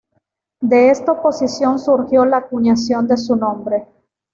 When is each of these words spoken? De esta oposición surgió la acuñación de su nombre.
De 0.63 0.89
esta 0.89 1.11
oposición 1.11 1.77
surgió 1.77 2.25
la 2.25 2.37
acuñación 2.37 3.07
de 3.07 3.17
su 3.17 3.35
nombre. 3.35 3.85